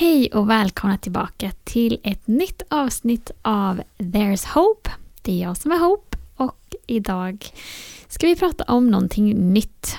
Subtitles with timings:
[0.00, 4.90] Hej och välkomna tillbaka till ett nytt avsnitt av There's Hope.
[5.22, 7.46] Det är jag som är Hope och idag
[8.08, 9.96] ska vi prata om någonting nytt.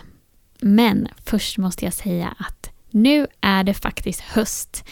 [0.60, 4.84] Men först måste jag säga att nu är det faktiskt höst.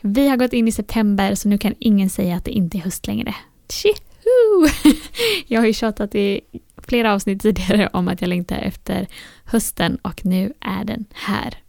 [0.00, 2.82] Vi har gått in i september så nu kan ingen säga att det inte är
[2.82, 3.34] höst längre.
[3.68, 4.68] Tjiho!
[5.46, 6.40] Jag har ju tjatat i
[6.76, 9.06] flera avsnitt tidigare om att jag längtar efter
[9.44, 11.62] hösten och nu är den här.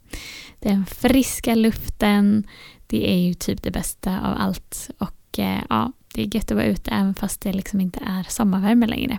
[0.64, 2.46] Den friska luften,
[2.86, 6.56] det är ju typ det bästa av allt och eh, ja, det är gött att
[6.56, 9.18] vara ute även fast det liksom inte är sommarvärme längre.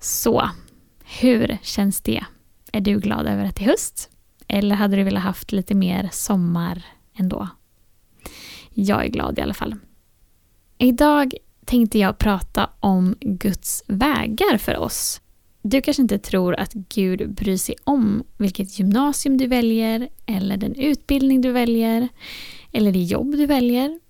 [0.00, 0.50] Så,
[1.20, 2.24] hur känns det?
[2.72, 4.10] Är du glad över att det är höst?
[4.48, 6.82] Eller hade du velat haft lite mer sommar
[7.14, 7.48] ändå?
[8.70, 9.76] Jag är glad i alla fall.
[10.78, 15.20] Idag tänkte jag prata om Guds vägar för oss.
[15.70, 20.74] Du kanske inte tror att Gud bryr sig om vilket gymnasium du väljer eller den
[20.74, 22.08] utbildning du väljer
[22.72, 24.00] eller det jobb du väljer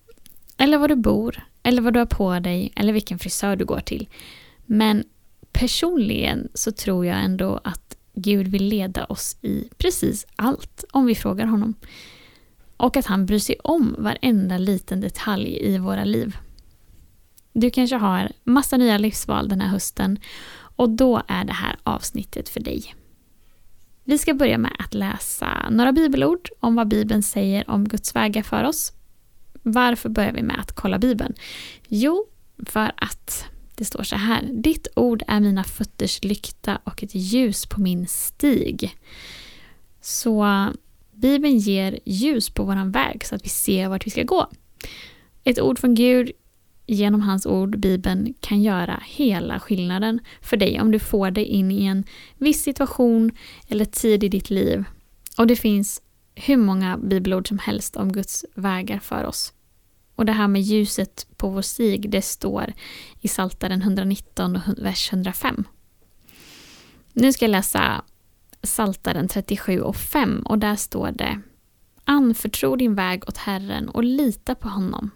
[0.57, 3.81] eller var du bor eller vad du har på dig eller vilken frisör du går
[3.81, 4.09] till.
[4.67, 5.05] Men
[5.53, 11.15] personligen så tror jag ändå att Gud vill leda oss i precis allt om vi
[11.15, 11.75] frågar honom.
[12.77, 16.37] Och att han bryr sig om varenda liten detalj i våra liv.
[17.53, 20.19] Du kanske har massa nya livsval den här hösten
[20.79, 22.95] och då är det här avsnittet för dig.
[24.05, 28.43] Vi ska börja med att läsa några bibelord om vad Bibeln säger om Guds vägar
[28.43, 28.93] för oss.
[29.63, 31.35] Varför börjar vi med att kolla Bibeln?
[31.89, 32.27] Jo,
[32.67, 34.43] för att det står så här.
[34.53, 38.97] Ditt ord är mina fötters lykta och ett ljus på min stig.
[40.01, 40.67] Så
[41.13, 44.47] Bibeln ger ljus på våran väg så att vi ser vart vi ska gå.
[45.45, 46.31] Ett ord från Gud
[46.89, 51.71] genom hans ord, Bibeln, kan göra hela skillnaden för dig om du får dig in
[51.71, 52.05] i en
[52.39, 53.31] viss situation
[53.69, 54.85] eller tid i ditt liv.
[55.39, 56.03] Och det finns
[56.35, 59.53] hur många bibelord som helst om Guds vägar för oss.
[60.15, 62.73] Och det här med ljuset på vår stig, det står
[63.21, 65.65] i Saltaren 119, vers 105.
[67.13, 68.05] Nu ska jag läsa
[68.63, 71.41] Saltaren 37 och 5 och där står det
[72.05, 75.11] Anförtro din väg åt Herren och lita på honom.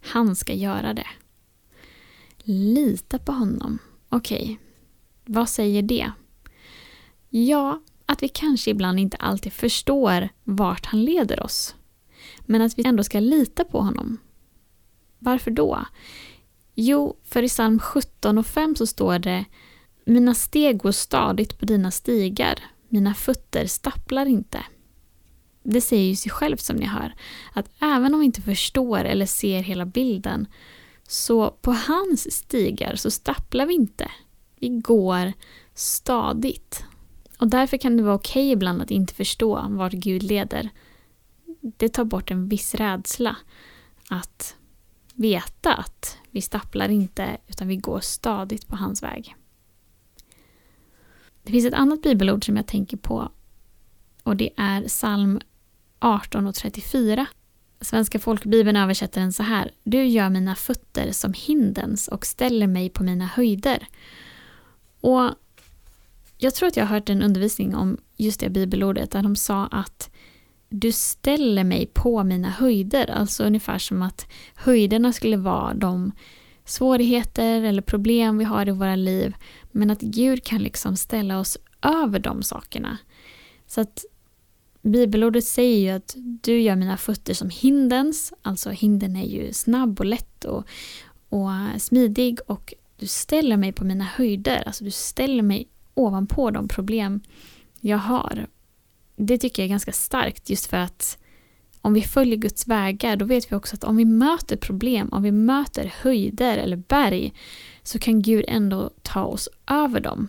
[0.00, 1.06] Han ska göra det.
[2.38, 3.78] Lita på honom.
[4.08, 4.56] Okej, okay.
[5.24, 6.12] vad säger det?
[7.28, 11.74] Ja, att vi kanske ibland inte alltid förstår vart han leder oss.
[12.40, 14.18] Men att vi ändå ska lita på honom.
[15.18, 15.84] Varför då?
[16.74, 19.44] Jo, för i psalm 17 och 5 så står det
[20.04, 24.64] Mina steg går stadigt på dina stigar, mina fötter stapplar inte.
[25.72, 27.14] Det säger ju sig självt som ni hör,
[27.52, 30.46] att även om vi inte förstår eller ser hela bilden,
[31.08, 34.10] så på hans stigar så stapplar vi inte.
[34.56, 35.32] Vi går
[35.74, 36.84] stadigt.
[37.38, 40.68] Och därför kan det vara okej okay ibland att inte förstå vart Gud leder.
[41.60, 43.36] Det tar bort en viss rädsla.
[44.08, 44.56] Att
[45.14, 49.36] veta att vi stapplar inte utan vi går stadigt på hans väg.
[51.42, 53.30] Det finns ett annat bibelord som jag tänker på
[54.22, 55.40] och det är psalm
[56.00, 57.26] 18.34.
[57.80, 59.70] Svenska folkbibeln översätter den så här.
[59.84, 63.86] Du gör mina fötter som hindens och ställer mig på mina höjder.
[65.00, 65.30] Och
[66.38, 69.66] Jag tror att jag har hört en undervisning om just det bibelordet där de sa
[69.66, 70.10] att
[70.68, 73.10] du ställer mig på mina höjder.
[73.10, 76.12] Alltså ungefär som att höjderna skulle vara de
[76.64, 79.34] svårigheter eller problem vi har i våra liv.
[79.70, 82.98] Men att Gud kan liksom ställa oss över de sakerna.
[83.66, 84.04] Så att
[84.82, 90.00] Bibelordet säger ju att du gör mina fötter som hindens, alltså hinden är ju snabb
[90.00, 90.64] och lätt och,
[91.28, 96.68] och smidig och du ställer mig på mina höjder, alltså du ställer mig ovanpå de
[96.68, 97.20] problem
[97.80, 98.46] jag har.
[99.16, 101.18] Det tycker jag är ganska starkt just för att
[101.80, 105.22] om vi följer Guds vägar då vet vi också att om vi möter problem, om
[105.22, 107.34] vi möter höjder eller berg
[107.82, 110.28] så kan Gud ändå ta oss över dem.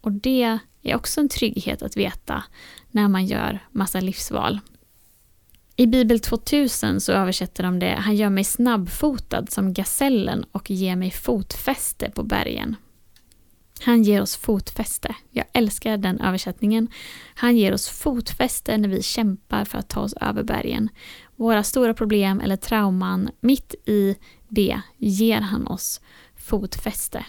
[0.00, 2.44] Och det är också en trygghet att veta
[2.90, 4.60] när man gör massa livsval.
[5.76, 10.96] I Bibel 2000 så översätter de det Han gör mig snabbfotad som gasellen och ger
[10.96, 12.76] mig fotfäste på bergen.
[13.80, 15.14] Han ger oss fotfäste.
[15.30, 16.88] Jag älskar den översättningen.
[17.34, 20.88] Han ger oss fotfäste när vi kämpar för att ta oss över bergen.
[21.36, 24.16] Våra stora problem eller trauman, mitt i
[24.48, 26.00] det ger han oss
[26.36, 27.24] fotfäste.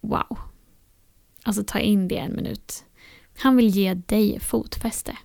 [0.00, 0.51] Wow.
[1.44, 2.84] Alltså ta in det en minut.
[3.38, 5.16] Han vill ge dig fotfäste.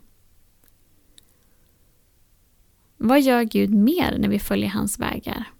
[2.98, 5.52] Vad gör Gud mer när vi följer hans vägar?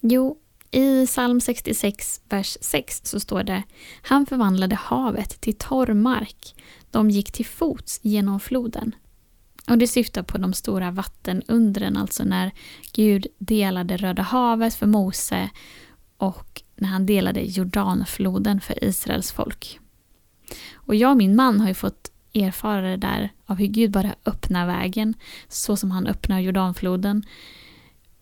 [0.00, 0.38] Jo,
[0.70, 3.62] i psalm 66, vers 6 så står det
[4.02, 6.54] Han förvandlade havet till torr mark.
[6.90, 8.94] De gick till fots genom floden.
[9.68, 12.52] Och det syftar på de stora vattenundren, alltså när
[12.92, 15.50] Gud delade Röda havet för Mose
[16.16, 19.80] och när han delade Jordanfloden för Israels folk.
[20.74, 24.14] Och jag och min man har ju fått erfara det där av hur Gud bara
[24.24, 25.14] öppnar vägen
[25.48, 27.22] så som han öppnar Jordanfloden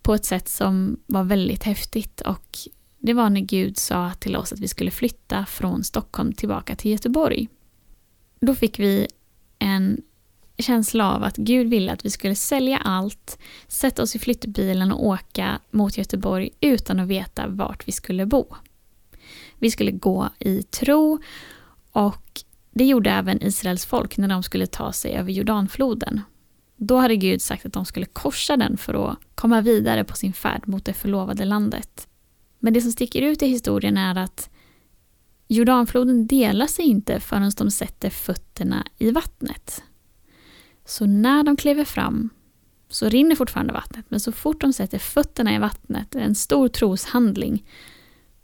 [0.02, 2.58] på ett sätt som var väldigt häftigt och
[2.98, 6.90] det var när Gud sa till oss att vi skulle flytta från Stockholm tillbaka till
[6.90, 7.48] Göteborg.
[8.40, 9.06] Då fick vi
[9.58, 10.02] en
[10.62, 13.38] känsla av att Gud ville att vi skulle sälja allt,
[13.68, 18.46] sätta oss i flyttbilen och åka mot Göteborg utan att veta vart vi skulle bo.
[19.58, 21.18] Vi skulle gå i tro
[21.92, 26.20] och det gjorde även Israels folk när de skulle ta sig över Jordanfloden.
[26.76, 30.32] Då hade Gud sagt att de skulle korsa den för att komma vidare på sin
[30.32, 32.08] färd mot det förlovade landet.
[32.58, 34.50] Men det som sticker ut i historien är att
[35.48, 39.82] Jordanfloden delar sig inte förrän de sätter fötterna i vattnet.
[40.84, 42.30] Så när de kliver fram
[42.88, 47.64] så rinner fortfarande vattnet, men så fort de sätter fötterna i vattnet, en stor troshandling,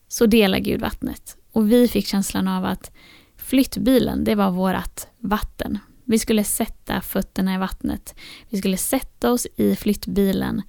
[0.09, 1.37] så delar Gud vattnet.
[1.53, 2.91] Och vi fick känslan av att
[3.37, 5.79] flyttbilen, det var vårt vatten.
[6.05, 8.15] Vi skulle sätta fötterna i vattnet.
[8.49, 10.63] Vi skulle sätta oss i flyttbilen.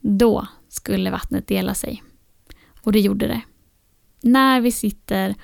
[0.00, 2.02] Då skulle vattnet dela sig.
[2.82, 3.40] Och det gjorde det.
[4.20, 5.34] När vi sitter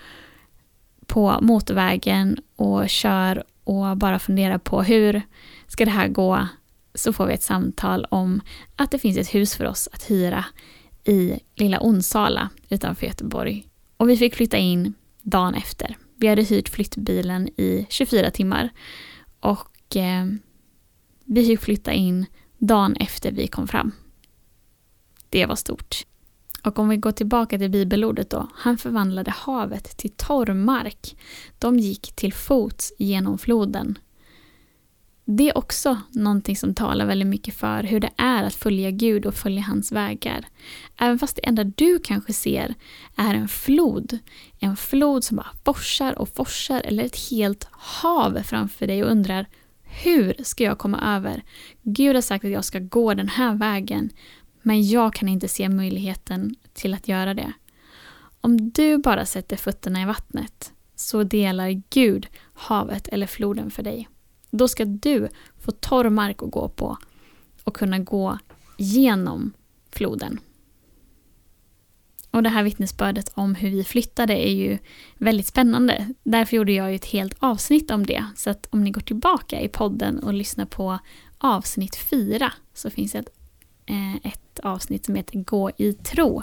[1.07, 5.23] på motorvägen och kör och bara funderar på hur
[5.67, 6.49] ska det här gå
[6.95, 8.41] så får vi ett samtal om
[8.77, 10.45] att det finns ett hus för oss att hyra
[11.05, 13.67] i lilla Onsala utanför Göteborg.
[13.97, 15.97] Och vi fick flytta in dagen efter.
[16.17, 18.71] Vi hade hyrt flyttbilen i 24 timmar
[19.41, 20.27] och eh,
[21.25, 22.27] vi fick flytta in
[22.59, 23.93] dagen efter vi kom fram.
[25.29, 26.05] Det var stort.
[26.65, 28.49] Och om vi går tillbaka till bibelordet då.
[28.55, 31.17] Han förvandlade havet till torr mark.
[31.59, 33.99] De gick till fots genom floden.
[35.25, 39.27] Det är också någonting som talar väldigt mycket för hur det är att följa Gud
[39.27, 40.47] och följa hans vägar.
[40.99, 42.75] Även fast det enda du kanske ser
[43.17, 44.19] är en flod,
[44.61, 49.47] en flod som bara forsar och forsar eller ett helt hav framför dig och undrar
[49.83, 51.43] hur ska jag komma över?
[51.83, 54.11] Gud har sagt att jag ska gå den här vägen
[54.63, 57.53] men jag kan inte se möjligheten till att göra det.
[58.41, 64.09] Om du bara sätter fötterna i vattnet så delar Gud havet eller floden för dig.
[64.51, 65.29] Då ska du
[65.61, 66.99] få torr mark att gå på
[67.65, 68.39] och kunna gå
[68.79, 69.53] genom
[69.91, 70.41] floden.
[72.31, 74.79] Och det här vittnesbördet om hur vi flyttade är ju
[75.19, 76.15] väldigt spännande.
[76.23, 78.25] Därför gjorde jag ett helt avsnitt om det.
[78.37, 80.99] Så att om ni går tillbaka i podden och lyssnar på
[81.39, 83.29] avsnitt 4 så finns det ett,
[83.87, 86.43] eh, ett avsnitt som heter Gå i tro.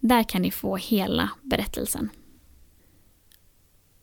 [0.00, 2.10] Där kan ni få hela berättelsen.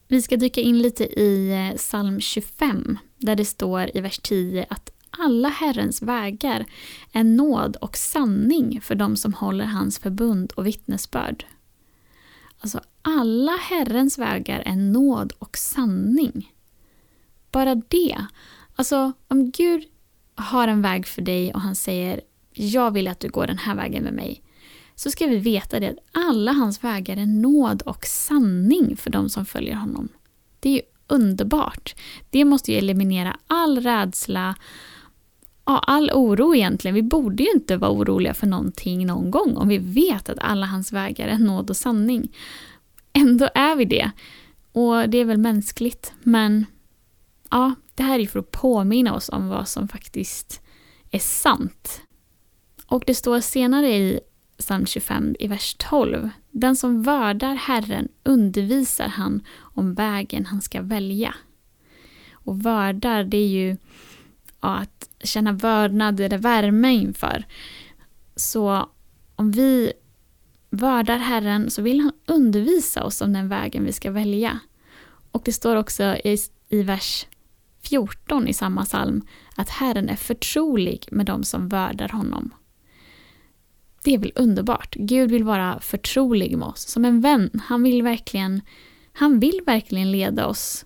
[0.07, 4.65] Vi ska dyka in lite i eh, psalm 25 där det står i vers 10
[4.69, 6.65] att alla Herrens vägar
[7.11, 11.45] är nåd och sanning för de som håller hans förbund och vittnesbörd.
[12.59, 16.53] Alltså, alla Herrens vägar är nåd och sanning.
[17.51, 18.25] Bara det.
[18.75, 19.83] Alltså, om Gud
[20.35, 22.21] har en väg för dig och han säger
[22.55, 24.41] jag vill att du går den här vägen med mig.
[24.95, 29.29] Så ska vi veta det att alla hans vägar är nåd och sanning för de
[29.29, 30.09] som följer honom.
[30.59, 31.95] Det är ju underbart.
[32.29, 34.55] Det måste ju eliminera all rädsla,
[35.65, 36.95] ja, all oro egentligen.
[36.95, 40.65] Vi borde ju inte vara oroliga för någonting någon gång om vi vet att alla
[40.65, 42.31] hans vägar är nåd och sanning.
[43.13, 44.11] Ändå är vi det.
[44.71, 46.65] Och det är väl mänskligt, men
[47.51, 50.61] ja, det här är för att påminna oss om vad som faktiskt
[51.11, 52.01] är sant.
[52.87, 54.19] Och det står senare i
[54.57, 56.29] psalm 25 i vers 12.
[56.51, 61.35] Den som värdar Herren undervisar han om vägen han ska välja.
[62.31, 63.77] Och värdar, det är ju
[64.61, 67.45] ja, att känna vördnad eller värme inför.
[68.35, 68.89] Så
[69.35, 69.93] om vi
[70.69, 74.59] värdar Herren så vill han undervisa oss om den vägen vi ska välja.
[75.31, 76.37] Och det står också i,
[76.69, 77.27] i vers
[77.81, 82.51] 14 i samma psalm att Herren är förtrolig med de som värdar honom.
[84.05, 84.95] Det är väl underbart.
[84.95, 87.49] Gud vill vara förtrolig med oss, som en vän.
[87.63, 88.61] Han vill verkligen
[89.13, 90.85] Han vill verkligen leda oss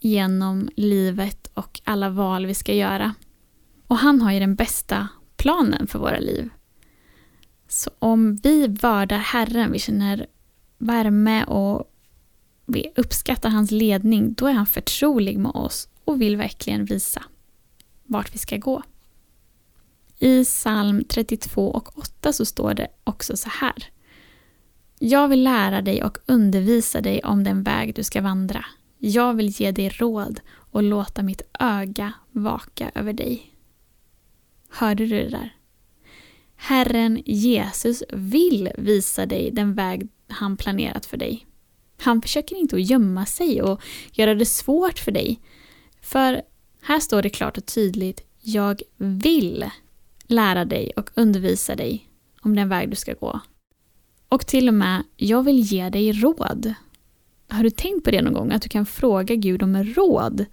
[0.00, 3.14] genom livet och alla val vi ska göra.
[3.86, 6.50] Och han har ju den bästa planen för våra liv.
[7.68, 10.26] Så om vi vördar Herren, vi känner
[10.78, 11.90] värme och
[12.66, 17.22] vi uppskattar hans ledning, då är han förtrolig med oss och vill verkligen visa
[18.04, 18.82] vart vi ska gå.
[20.18, 23.84] I psalm 32 och 8 så står det också så här.
[24.98, 28.64] Jag vill lära dig och undervisa dig om den väg du ska vandra.
[28.98, 33.54] Jag vill ge dig råd och låta mitt öga vaka över dig.
[34.68, 35.56] Hörde du det där?
[36.56, 41.46] Herren Jesus vill visa dig den väg han planerat för dig.
[42.00, 45.40] Han försöker inte att gömma sig och göra det svårt för dig.
[46.00, 46.42] För
[46.82, 49.70] här står det klart och tydligt, jag vill
[50.26, 52.08] lära dig och undervisa dig
[52.40, 53.40] om den väg du ska gå.
[54.28, 56.74] Och till och med, jag vill ge dig råd.
[57.48, 58.52] Har du tänkt på det någon gång?
[58.52, 60.44] Att du kan fråga Gud om råd?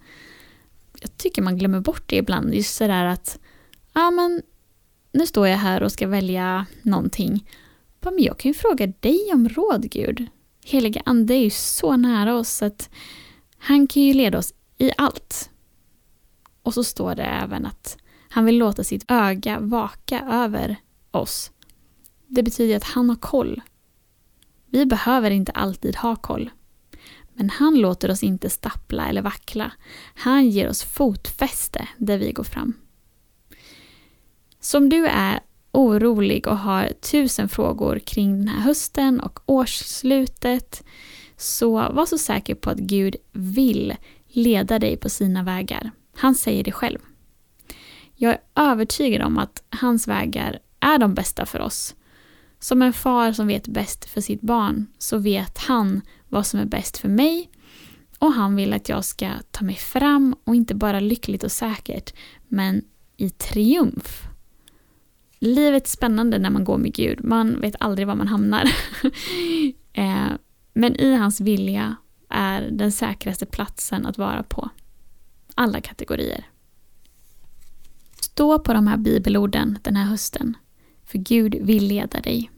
[1.00, 2.54] Jag tycker man glömmer bort det ibland.
[2.54, 3.38] Just sådär att,
[3.92, 4.42] ja men,
[5.12, 7.48] nu står jag här och ska välja någonting.
[8.00, 10.26] Men jag kan ju fråga dig om råd, Gud.
[10.64, 12.90] Heliga Ande är ju så nära oss att
[13.58, 15.50] han kan ju leda oss i allt.
[16.62, 17.98] Och så står det även att
[18.32, 20.76] han vill låta sitt öga vaka över
[21.10, 21.50] oss.
[22.26, 23.60] Det betyder att han har koll.
[24.70, 26.50] Vi behöver inte alltid ha koll.
[27.34, 29.72] Men han låter oss inte stappla eller vackla.
[30.14, 32.74] Han ger oss fotfäste där vi går fram.
[34.60, 35.40] Som du är
[35.72, 40.84] orolig och har tusen frågor kring den här hösten och årsslutet
[41.36, 43.94] så var så säker på att Gud vill
[44.28, 45.90] leda dig på sina vägar.
[46.16, 46.98] Han säger det själv.
[48.22, 51.94] Jag är övertygad om att hans vägar är de bästa för oss.
[52.58, 56.64] Som en far som vet bäst för sitt barn så vet han vad som är
[56.64, 57.50] bäst för mig
[58.18, 62.14] och han vill att jag ska ta mig fram och inte bara lyckligt och säkert
[62.48, 62.84] men
[63.16, 64.22] i triumf.
[65.38, 67.24] Livet är spännande när man går med Gud.
[67.24, 68.72] Man vet aldrig var man hamnar.
[69.94, 70.32] Eh,
[70.74, 71.96] men i hans vilja
[72.28, 74.68] är den säkraste platsen att vara på.
[75.54, 76.51] Alla kategorier.
[78.32, 80.56] Stå på de här bibelorden den här hösten.
[81.04, 82.50] För Gud vill leda dig.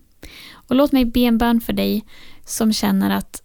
[0.52, 2.04] Och låt mig be en bön för dig
[2.44, 3.42] som känner att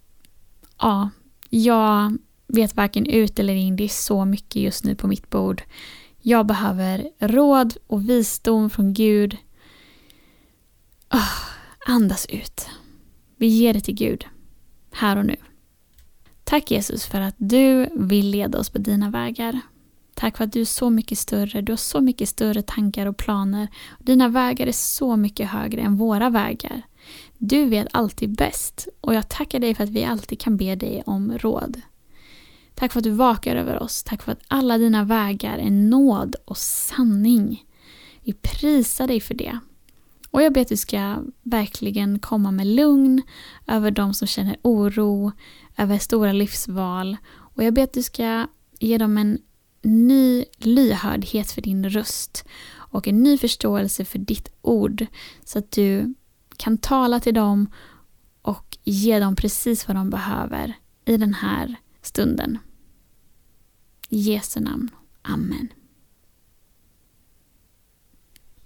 [0.81, 1.09] ja,
[1.49, 2.17] jag
[2.47, 3.75] vet varken ut eller in.
[3.75, 5.63] Det är så mycket just nu på mitt bord.
[6.21, 9.37] Jag behöver råd och visdom från Gud.
[11.13, 11.33] Oh,
[11.87, 12.67] andas ut.
[13.37, 14.25] Vi ger det till Gud.
[14.91, 15.35] Här och nu.
[16.43, 19.61] Tack Jesus för att du vill leda oss på dina vägar.
[20.19, 21.61] Tack för att du är så mycket större.
[21.61, 23.67] Du har så mycket större tankar och planer.
[23.99, 26.81] Dina vägar är så mycket högre än våra vägar.
[27.37, 31.03] Du vet alltid bäst och jag tackar dig för att vi alltid kan be dig
[31.05, 31.81] om råd.
[32.75, 34.03] Tack för att du vakar över oss.
[34.03, 37.65] Tack för att alla dina vägar är nåd och sanning.
[38.23, 39.59] Vi prisar dig för det.
[40.31, 43.21] Och jag ber att du ska verkligen komma med lugn
[43.67, 45.31] över de som känner oro,
[45.77, 47.17] över stora livsval.
[47.55, 48.47] Och jag ber att du ska
[48.79, 49.39] ge dem en
[49.81, 55.05] ny lyhördhet för din röst och en ny förståelse för ditt ord
[55.43, 56.13] så att du
[56.57, 57.69] kan tala till dem
[58.41, 60.73] och ge dem precis vad de behöver
[61.05, 62.57] i den här stunden.
[64.09, 64.89] I Jesu namn.
[65.21, 65.67] Amen.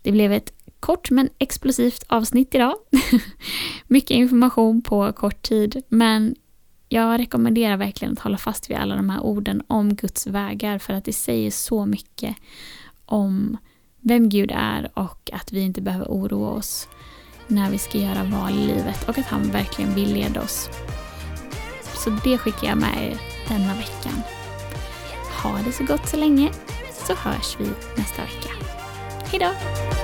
[0.02, 2.76] Det blev ett kort men explosivt avsnitt idag.
[3.88, 6.36] Mycket information på kort tid men
[6.94, 10.94] jag rekommenderar verkligen att hålla fast vid alla de här orden om Guds vägar för
[10.94, 12.36] att det säger så mycket
[13.06, 13.58] om
[14.02, 16.88] vem Gud är och att vi inte behöver oroa oss
[17.48, 20.70] när vi ska göra val i livet och att han verkligen vill leda oss.
[21.96, 24.22] Så det skickar jag med er denna veckan.
[25.44, 26.52] Ha det så gott så länge
[27.08, 27.66] så hörs vi
[27.98, 28.50] nästa vecka.
[29.32, 30.03] Hejdå!